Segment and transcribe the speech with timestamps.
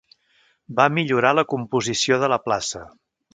[0.79, 2.83] Va millorar la composició de la plaça.